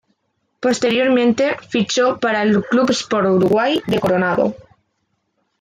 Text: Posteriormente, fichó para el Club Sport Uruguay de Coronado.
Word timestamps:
Posteriormente, 0.59 1.57
fichó 1.69 2.19
para 2.19 2.41
el 2.41 2.63
Club 2.63 2.89
Sport 2.89 3.27
Uruguay 3.29 3.79
de 3.85 3.99
Coronado. 3.99 4.55